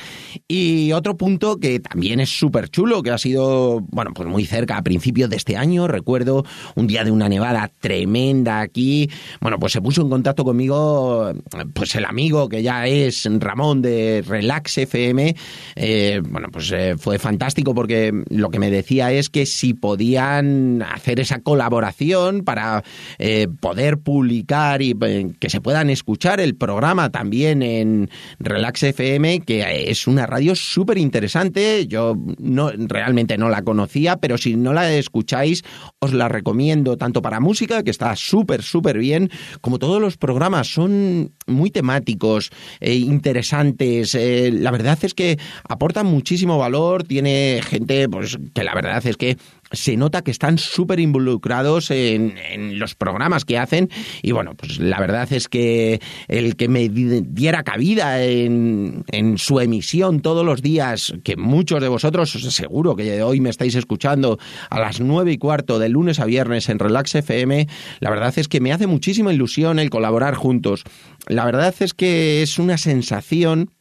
Y 0.48 0.92
otro 0.92 1.18
punto 1.18 1.58
que 1.58 1.80
también 1.80 2.20
es 2.20 2.30
súper 2.30 2.70
chulo, 2.70 3.04
que 3.04 3.12
ha 3.12 3.18
sido, 3.18 3.82
bueno, 3.90 4.12
pues 4.14 4.28
muy 4.28 4.46
cerca 4.46 4.78
a 4.78 4.82
principios 4.84 5.30
de 5.30 5.38
este 5.38 5.58
año, 5.58 5.88
recuerdo 5.88 6.46
un 6.76 6.88
día 6.88 7.04
de 7.04 7.12
una 7.12 7.30
nevada 7.30 7.72
tremenda 7.80 8.62
aquí, 8.62 9.10
bueno, 9.42 9.60
pues 9.60 9.74
se 9.74 9.82
puso 9.82 10.02
en 10.02 10.10
contacto 10.10 10.44
conmigo, 10.44 11.32
pues 11.74 11.96
el 11.96 12.06
amigo 12.06 12.50
que 12.50 12.64
ya 12.64 12.88
es 12.88 13.28
Ramón 13.40 13.82
de 13.82 14.24
Relax 14.26 14.78
FM, 14.78 15.36
eh, 15.76 16.22
bueno, 16.28 16.50
pues 16.52 16.72
eh, 16.72 16.96
fue 16.98 17.20
fantástico 17.20 17.74
porque 17.74 18.12
lo 18.30 18.50
que 18.50 18.60
me 18.60 18.72
decía 18.72 19.12
es 19.12 19.30
que 19.30 19.46
si 19.46 19.74
podían 19.74 20.82
hacer 20.82 21.20
esa 21.20 21.40
colaboración 21.40 22.44
para 22.44 22.84
eh, 23.20 23.48
poder 23.60 24.00
publicar 24.00 24.82
y 24.82 24.96
que 25.40 25.50
se 25.50 25.62
puedan 25.62 25.90
escuchar 25.90 26.40
el 26.40 26.56
programa 26.56 27.10
también 27.10 27.62
en 27.62 28.10
Relax 28.40 28.84
FM, 28.84 29.42
que 29.42 29.90
es 29.90 30.08
una 30.14 30.26
radio 30.26 30.56
súper 30.56 30.98
interesante. 30.98 31.88
Yo 31.88 32.16
no, 32.38 32.72
realmente 32.72 33.38
no 33.38 33.50
la 33.50 33.64
conocía, 33.64 34.18
pero 34.18 34.38
si 34.38 34.56
no 34.56 34.74
la 34.74 34.94
escucháis, 34.94 35.64
os 36.00 36.14
la 36.14 36.30
recomiendo 36.30 36.98
tanto 36.98 37.22
para 37.22 37.40
música, 37.40 37.84
que 37.84 37.92
está 37.92 38.16
súper, 38.16 38.64
súper 38.64 38.98
bien, 38.98 39.30
como 39.62 39.80
todos 39.80 40.00
los 40.00 40.18
programas. 40.18 40.68
Son 40.68 41.34
muy 41.48 41.72
temáticos, 41.72 42.52
e 42.80 42.96
interesantes. 42.96 44.16
Eh, 44.16 44.52
la 44.52 44.72
verdad 44.72 44.98
es 45.02 45.14
que 45.14 45.38
aportan 45.68 46.06
muchísimo 46.06 46.58
valor. 46.58 47.04
Tiene 47.04 47.62
gente, 47.64 48.08
pues, 48.10 48.38
que 48.54 48.64
la 48.64 48.76
verdad 48.76 49.06
es 49.06 49.18
que 49.18 49.38
se 49.74 49.98
nota 49.98 50.22
que 50.22 50.32
están 50.32 50.58
súper 50.58 51.00
involucrados 51.00 51.92
en, 51.92 52.34
los 52.80 52.96
programas 52.96 53.46
que 53.46 53.58
hacen 53.58 53.90
y 54.22 54.32
bueno, 54.32 54.56
pues 54.56 54.80
la 54.80 55.00
verdad 55.00 55.32
es 55.34 55.50
que 55.50 56.00
el 56.28 56.56
que 56.56 56.68
me 56.68 56.90
diera 56.90 57.64
cabida 57.64 58.24
en, 58.24 59.04
en 59.12 59.38
su 59.38 59.60
emisión 59.60 60.22
todos 60.22 60.46
los 60.46 60.62
días, 60.62 61.14
que 61.24 61.36
muchos 61.36 61.82
de 61.82 61.88
vosotros 61.88 62.32
seguro 62.32 62.96
que 62.96 63.22
hoy 63.24 63.42
me 63.42 63.50
estáis 63.50 63.76
escuchando 63.76 64.40
a 64.70 64.80
las 64.80 65.00
nueve 65.02 65.32
y 65.34 65.38
cuarto 65.38 65.80
de 65.80 65.90
lunes 65.90 66.20
a 66.20 66.26
viernes 66.26 66.70
en 66.70 66.80
Relax 66.80 67.16
FM, 67.16 67.68
la 68.00 68.10
verdad 68.10 68.34
es 68.38 68.48
que 68.48 68.62
me 68.62 68.72
hace 68.72 68.88
muchísima 68.88 69.34
ilusión 69.34 69.80
el 69.80 69.90
colaborar 69.90 70.36
juntos. 70.36 70.84
La 71.28 71.46
verdad 71.46 71.74
es 71.80 71.94
que 71.94 72.42
es 72.42 72.60
una 72.60 72.78
sensación 72.78 73.72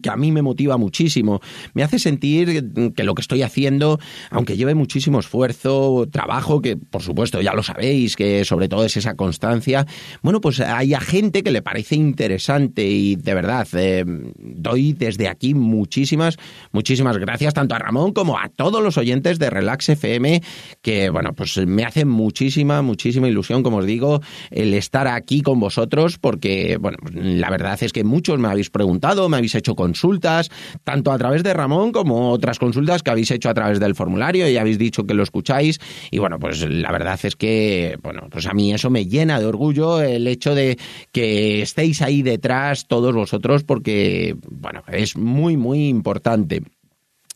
que 0.00 0.10
a 0.10 0.16
mí 0.16 0.32
me 0.32 0.42
motiva 0.42 0.76
muchísimo. 0.76 1.40
Me 1.74 1.82
hace 1.82 1.98
sentir 1.98 2.92
que 2.94 3.04
lo 3.04 3.14
que 3.14 3.22
estoy 3.22 3.42
haciendo, 3.42 3.98
aunque 4.30 4.56
lleve 4.56 4.74
muchísimo 4.74 5.20
esfuerzo, 5.20 6.06
trabajo, 6.10 6.60
que 6.60 6.76
por 6.76 7.02
supuesto 7.02 7.40
ya 7.40 7.54
lo 7.54 7.62
sabéis, 7.62 8.16
que 8.16 8.44
sobre 8.44 8.68
todo 8.68 8.84
es 8.84 8.96
esa 8.96 9.14
constancia, 9.14 9.86
bueno, 10.22 10.40
pues 10.40 10.60
hay 10.60 10.94
gente 11.00 11.42
que 11.42 11.50
le 11.50 11.62
parece 11.62 11.96
interesante 11.96 12.86
y 12.86 13.16
de 13.16 13.34
verdad 13.34 13.66
eh, 13.74 14.04
doy 14.38 14.92
desde 14.92 15.28
aquí 15.28 15.54
muchísimas, 15.54 16.36
muchísimas 16.72 17.18
gracias 17.18 17.54
tanto 17.54 17.74
a 17.74 17.78
Ramón 17.78 18.12
como 18.12 18.38
a 18.38 18.48
todos 18.48 18.82
los 18.82 18.98
oyentes 18.98 19.38
de 19.38 19.50
Relax 19.50 19.88
FM, 19.90 20.42
que 20.82 21.10
bueno, 21.10 21.32
pues 21.34 21.56
me 21.66 21.84
hace 21.84 22.04
muchísima, 22.04 22.82
muchísima 22.82 23.28
ilusión, 23.28 23.62
como 23.62 23.78
os 23.78 23.86
digo, 23.86 24.20
el 24.50 24.74
estar 24.74 25.08
aquí 25.08 25.42
con 25.42 25.60
vosotros, 25.60 26.18
porque 26.18 26.78
bueno, 26.78 26.98
la 27.12 27.50
verdad 27.50 27.78
es 27.82 27.92
que 27.92 28.04
muchos 28.04 28.38
me 28.38 28.48
habéis 28.48 28.70
preguntado, 28.70 29.28
me 29.28 29.36
habéis 29.36 29.54
hecho 29.56 29.74
consultas, 29.74 30.50
tanto 30.84 31.10
a 31.10 31.18
través 31.18 31.42
de 31.42 31.52
Ramón 31.54 31.92
como 31.92 32.30
otras 32.30 32.58
consultas 32.58 33.02
que 33.02 33.10
habéis 33.10 33.30
hecho 33.30 33.48
a 33.48 33.54
través 33.54 33.80
del 33.80 33.94
formulario 33.94 34.48
y 34.48 34.56
habéis 34.56 34.78
dicho 34.78 35.04
que 35.04 35.14
lo 35.14 35.22
escucháis. 35.22 35.80
Y 36.10 36.18
bueno, 36.18 36.38
pues 36.38 36.68
la 36.68 36.92
verdad 36.92 37.18
es 37.22 37.36
que, 37.36 37.98
bueno, 38.02 38.28
pues 38.30 38.46
a 38.46 38.54
mí 38.54 38.72
eso 38.72 38.90
me 38.90 39.06
llena 39.06 39.40
de 39.40 39.46
orgullo 39.46 40.00
el 40.00 40.26
hecho 40.26 40.54
de 40.54 40.78
que 41.12 41.62
estéis 41.62 42.02
ahí 42.02 42.22
detrás 42.22 42.86
todos 42.86 43.14
vosotros 43.14 43.64
porque, 43.64 44.36
bueno, 44.48 44.82
es 44.92 45.16
muy, 45.16 45.56
muy 45.56 45.88
importante. 45.88 46.62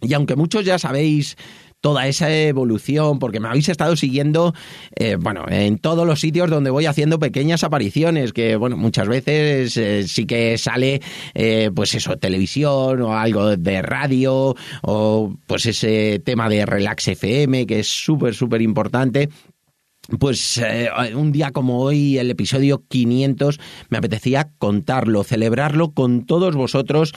Y 0.02 0.14
aunque 0.14 0.36
muchos 0.36 0.64
ya 0.64 0.78
sabéis 0.78 1.36
toda 1.80 2.06
esa 2.06 2.32
evolución, 2.34 3.18
porque 3.18 3.40
me 3.40 3.48
habéis 3.48 3.68
estado 3.68 3.96
siguiendo, 3.96 4.54
eh, 4.96 5.16
bueno, 5.16 5.44
en 5.48 5.78
todos 5.78 6.06
los 6.06 6.20
sitios 6.20 6.50
donde 6.50 6.70
voy 6.70 6.86
haciendo 6.86 7.18
pequeñas 7.18 7.64
apariciones, 7.64 8.32
que, 8.32 8.56
bueno, 8.56 8.76
muchas 8.76 9.08
veces 9.08 9.76
eh, 9.76 10.06
sí 10.06 10.26
que 10.26 10.58
sale, 10.58 11.00
eh, 11.34 11.70
pues 11.74 11.94
eso, 11.94 12.16
televisión 12.16 13.00
o 13.02 13.16
algo 13.16 13.56
de 13.56 13.82
radio, 13.82 14.54
o 14.82 15.34
pues 15.46 15.66
ese 15.66 16.20
tema 16.24 16.48
de 16.48 16.66
Relax 16.66 17.08
FM, 17.08 17.66
que 17.66 17.80
es 17.80 17.88
súper, 17.88 18.34
súper 18.34 18.62
importante. 18.62 19.30
Pues 20.18 20.60
un 21.14 21.30
día 21.30 21.52
como 21.52 21.82
hoy, 21.82 22.18
el 22.18 22.30
episodio 22.30 22.82
500, 22.88 23.60
me 23.90 23.98
apetecía 23.98 24.50
contarlo, 24.58 25.22
celebrarlo 25.22 25.92
con 25.92 26.26
todos 26.26 26.56
vosotros 26.56 27.12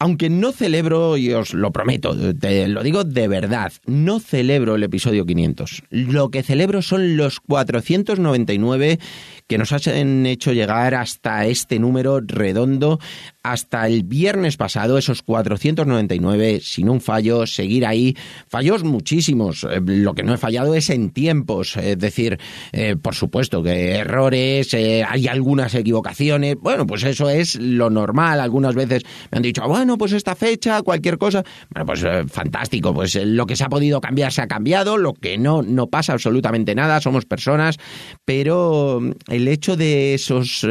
aunque 0.00 0.30
no 0.30 0.50
celebro, 0.50 1.18
y 1.18 1.32
os 1.34 1.52
lo 1.52 1.72
prometo, 1.72 2.16
te 2.34 2.66
lo 2.68 2.82
digo 2.82 3.04
de 3.04 3.28
verdad, 3.28 3.70
no 3.84 4.18
celebro 4.18 4.74
el 4.74 4.82
episodio 4.82 5.26
500. 5.26 5.82
Lo 5.90 6.30
que 6.30 6.42
celebro 6.42 6.80
son 6.80 7.18
los 7.18 7.38
499 7.40 8.98
que 9.46 9.58
nos 9.58 9.72
han 9.72 10.24
hecho 10.24 10.52
llegar 10.52 10.94
hasta 10.94 11.44
este 11.46 11.78
número 11.78 12.20
redondo 12.20 12.98
hasta 13.42 13.86
el 13.86 14.02
viernes 14.02 14.56
pasado, 14.56 14.98
esos 14.98 15.22
499 15.22 16.60
sin 16.62 16.88
un 16.88 17.00
fallo, 17.00 17.46
seguir 17.46 17.86
ahí. 17.86 18.14
Fallos 18.48 18.84
muchísimos. 18.84 19.64
Eh, 19.64 19.80
lo 19.84 20.14
que 20.14 20.22
no 20.22 20.34
he 20.34 20.38
fallado 20.38 20.74
es 20.74 20.90
en 20.90 21.10
tiempos. 21.10 21.76
Es 21.76 21.98
decir, 21.98 22.38
eh, 22.72 22.96
por 23.00 23.14
supuesto 23.14 23.62
que 23.62 23.92
errores, 23.92 24.74
eh, 24.74 25.04
hay 25.08 25.26
algunas 25.26 25.74
equivocaciones. 25.74 26.56
Bueno, 26.60 26.86
pues 26.86 27.02
eso 27.04 27.30
es 27.30 27.54
lo 27.56 27.88
normal. 27.88 28.40
Algunas 28.40 28.74
veces 28.74 29.04
me 29.30 29.36
han 29.36 29.42
dicho, 29.42 29.66
bueno, 29.66 29.96
pues 29.96 30.12
esta 30.12 30.34
fecha, 30.34 30.82
cualquier 30.82 31.16
cosa. 31.16 31.42
Bueno, 31.70 31.86
pues 31.86 32.04
fantástico. 32.30 32.92
Pues 32.92 33.14
lo 33.14 33.46
que 33.46 33.56
se 33.56 33.64
ha 33.64 33.68
podido 33.68 34.00
cambiar 34.00 34.32
se 34.32 34.42
ha 34.42 34.48
cambiado. 34.48 34.98
Lo 34.98 35.14
que 35.14 35.38
no, 35.38 35.62
no 35.62 35.86
pasa 35.86 36.12
absolutamente 36.12 36.74
nada. 36.74 37.00
Somos 37.00 37.24
personas. 37.24 37.78
Pero 38.26 39.00
el 39.28 39.48
hecho 39.48 39.76
de 39.76 40.14
esos 40.14 40.66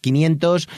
500 0.00 0.68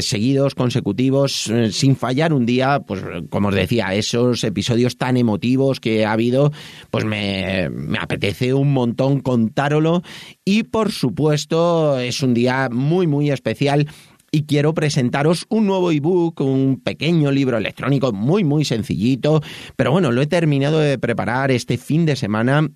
seguidos 0.00 0.45
consecutivos 0.54 1.48
eh, 1.48 1.72
sin 1.72 1.96
fallar 1.96 2.32
un 2.32 2.46
día, 2.46 2.80
pues 2.80 3.02
como 3.30 3.48
os 3.48 3.54
decía, 3.54 3.94
esos 3.94 4.44
episodios 4.44 4.96
tan 4.96 5.16
emotivos 5.16 5.80
que 5.80 6.04
ha 6.04 6.12
habido, 6.12 6.52
pues 6.90 7.04
me, 7.04 7.68
me 7.70 7.98
apetece 7.98 8.54
un 8.54 8.72
montón 8.72 9.20
contárolo 9.20 10.02
y 10.44 10.64
por 10.64 10.92
supuesto 10.92 11.98
es 11.98 12.22
un 12.22 12.34
día 12.34 12.68
muy 12.70 13.06
muy 13.06 13.30
especial 13.30 13.88
y 14.30 14.42
quiero 14.42 14.74
presentaros 14.74 15.46
un 15.48 15.66
nuevo 15.66 15.90
ebook, 15.90 16.40
un 16.40 16.80
pequeño 16.82 17.30
libro 17.30 17.56
electrónico 17.56 18.12
muy 18.12 18.44
muy 18.44 18.64
sencillito, 18.64 19.40
pero 19.76 19.92
bueno, 19.92 20.12
lo 20.12 20.22
he 20.22 20.26
terminado 20.26 20.78
de 20.78 20.98
preparar 20.98 21.50
este 21.50 21.78
fin 21.78 22.06
de 22.06 22.16
semana 22.16 22.68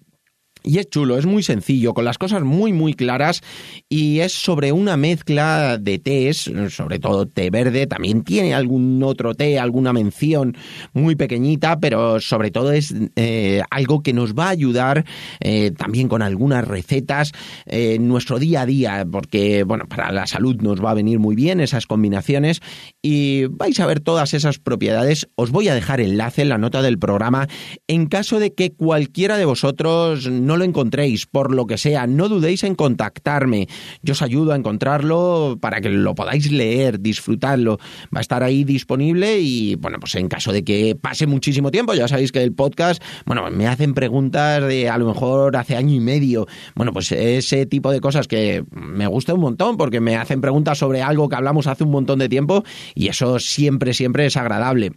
Y 0.62 0.78
es 0.78 0.90
chulo, 0.90 1.16
es 1.16 1.26
muy 1.26 1.42
sencillo, 1.42 1.94
con 1.94 2.04
las 2.04 2.18
cosas 2.18 2.42
muy 2.42 2.72
muy 2.72 2.94
claras 2.94 3.42
y 3.88 4.20
es 4.20 4.32
sobre 4.32 4.72
una 4.72 4.96
mezcla 4.96 5.78
de 5.78 5.98
tés, 5.98 6.50
sobre 6.68 6.98
todo 6.98 7.26
té 7.26 7.50
verde, 7.50 7.86
también 7.86 8.22
tiene 8.24 8.54
algún 8.54 9.02
otro 9.02 9.34
té, 9.34 9.58
alguna 9.58 9.92
mención 9.92 10.56
muy 10.92 11.16
pequeñita, 11.16 11.80
pero 11.80 12.20
sobre 12.20 12.50
todo 12.50 12.72
es 12.72 12.94
eh, 13.16 13.62
algo 13.70 14.02
que 14.02 14.12
nos 14.12 14.34
va 14.34 14.46
a 14.46 14.50
ayudar 14.50 15.04
eh, 15.40 15.70
también 15.70 16.08
con 16.08 16.22
algunas 16.22 16.66
recetas 16.66 17.32
eh, 17.66 17.94
en 17.94 18.08
nuestro 18.08 18.38
día 18.38 18.62
a 18.62 18.66
día, 18.66 19.06
porque 19.10 19.64
bueno, 19.64 19.86
para 19.86 20.12
la 20.12 20.26
salud 20.26 20.56
nos 20.60 20.84
va 20.84 20.90
a 20.90 20.94
venir 20.94 21.18
muy 21.18 21.36
bien 21.36 21.60
esas 21.60 21.86
combinaciones 21.86 22.60
y 23.02 23.46
vais 23.46 23.80
a 23.80 23.86
ver 23.86 24.00
todas 24.00 24.34
esas 24.34 24.58
propiedades. 24.58 25.28
Os 25.36 25.50
voy 25.50 25.68
a 25.68 25.74
dejar 25.74 26.00
enlace 26.00 26.42
en 26.42 26.50
la 26.50 26.58
nota 26.58 26.82
del 26.82 26.98
programa 26.98 27.48
en 27.88 28.06
caso 28.06 28.38
de 28.38 28.54
que 28.54 28.72
cualquiera 28.72 29.36
de 29.36 29.44
vosotros 29.44 30.30
lo 30.56 30.64
encontréis, 30.64 31.26
por 31.26 31.54
lo 31.54 31.66
que 31.66 31.78
sea, 31.78 32.06
no 32.06 32.28
dudéis 32.28 32.64
en 32.64 32.74
contactarme. 32.74 33.68
Yo 34.02 34.12
os 34.12 34.22
ayudo 34.22 34.52
a 34.52 34.56
encontrarlo 34.56 35.58
para 35.60 35.80
que 35.80 35.90
lo 35.90 36.14
podáis 36.14 36.50
leer, 36.50 37.00
disfrutarlo. 37.00 37.78
Va 38.14 38.18
a 38.18 38.20
estar 38.20 38.42
ahí 38.42 38.64
disponible 38.64 39.40
y, 39.40 39.74
bueno, 39.76 39.98
pues 40.00 40.14
en 40.14 40.28
caso 40.28 40.52
de 40.52 40.64
que 40.64 40.96
pase 41.00 41.26
muchísimo 41.26 41.70
tiempo, 41.70 41.94
ya 41.94 42.08
sabéis 42.08 42.32
que 42.32 42.42
el 42.42 42.52
podcast, 42.52 43.02
bueno, 43.26 43.48
me 43.50 43.66
hacen 43.66 43.94
preguntas 43.94 44.66
de 44.66 44.88
a 44.88 44.98
lo 44.98 45.06
mejor 45.06 45.56
hace 45.56 45.76
año 45.76 45.94
y 45.94 46.00
medio. 46.00 46.46
Bueno, 46.74 46.92
pues 46.92 47.12
ese 47.12 47.66
tipo 47.66 47.90
de 47.90 48.00
cosas 48.00 48.28
que 48.28 48.64
me 48.70 49.06
gusta 49.06 49.34
un 49.34 49.40
montón 49.40 49.76
porque 49.76 50.00
me 50.00 50.16
hacen 50.16 50.40
preguntas 50.40 50.78
sobre 50.78 51.02
algo 51.02 51.28
que 51.28 51.36
hablamos 51.36 51.66
hace 51.66 51.84
un 51.84 51.90
montón 51.90 52.18
de 52.18 52.28
tiempo 52.28 52.64
y 52.94 53.08
eso 53.08 53.38
siempre, 53.38 53.94
siempre 53.94 54.26
es 54.26 54.36
agradable 54.36 54.92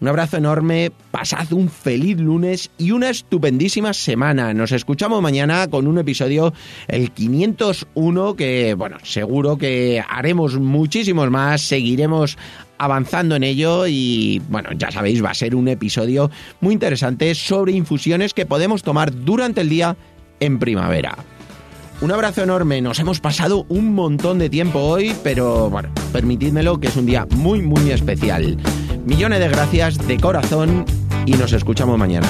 Un 0.00 0.08
abrazo 0.08 0.36
enorme, 0.36 0.90
pasad 1.12 1.52
un 1.52 1.68
feliz 1.68 2.18
lunes 2.18 2.72
y 2.76 2.90
una 2.90 3.08
estupendísima 3.08 3.94
semana. 3.94 4.52
Nos 4.52 4.72
escuchamos 4.72 5.22
mañana 5.22 5.68
con 5.68 5.86
un 5.86 5.96
episodio, 5.96 6.52
el 6.88 7.12
501, 7.12 8.34
que, 8.34 8.74
bueno, 8.74 8.96
seguro 9.04 9.56
que 9.56 10.02
haremos 10.08 10.58
muchísimos 10.58 11.30
más, 11.30 11.62
seguiremos 11.62 12.36
avanzando 12.78 13.36
en 13.36 13.44
ello 13.44 13.86
y, 13.86 14.42
bueno, 14.48 14.70
ya 14.76 14.90
sabéis, 14.90 15.24
va 15.24 15.30
a 15.30 15.34
ser 15.34 15.54
un 15.54 15.68
episodio 15.68 16.32
muy 16.60 16.74
interesante 16.74 17.36
sobre 17.36 17.70
infusiones 17.70 18.34
que 18.34 18.44
podemos 18.44 18.82
tomar 18.82 19.14
durante 19.24 19.60
el 19.60 19.68
día 19.68 19.96
en 20.40 20.58
primavera. 20.58 21.16
Un 22.02 22.10
abrazo 22.10 22.42
enorme, 22.42 22.82
nos 22.82 22.98
hemos 22.98 23.20
pasado 23.20 23.64
un 23.68 23.94
montón 23.94 24.40
de 24.40 24.50
tiempo 24.50 24.80
hoy, 24.80 25.14
pero 25.22 25.70
bueno, 25.70 25.88
permitidmelo 26.12 26.80
que 26.80 26.88
es 26.88 26.96
un 26.96 27.06
día 27.06 27.28
muy 27.36 27.62
muy 27.62 27.92
especial. 27.92 28.58
Millones 29.06 29.38
de 29.38 29.48
gracias 29.48 30.04
de 30.08 30.18
corazón 30.18 30.84
y 31.26 31.34
nos 31.34 31.52
escuchamos 31.52 31.96
mañana. 31.96 32.26